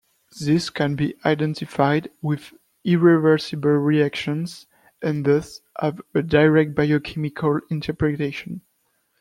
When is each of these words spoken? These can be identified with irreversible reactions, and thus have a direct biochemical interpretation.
These 0.41 0.71
can 0.71 0.95
be 0.95 1.13
identified 1.23 2.09
with 2.23 2.55
irreversible 2.83 3.69
reactions, 3.77 4.65
and 4.99 5.23
thus 5.23 5.61
have 5.79 6.01
a 6.15 6.23
direct 6.23 6.73
biochemical 6.73 7.59
interpretation. 7.69 8.61